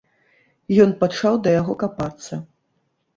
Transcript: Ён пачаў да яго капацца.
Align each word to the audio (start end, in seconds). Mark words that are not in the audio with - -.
Ён 0.85 0.95
пачаў 1.03 1.37
да 1.47 1.53
яго 1.61 1.73
капацца. 1.83 2.41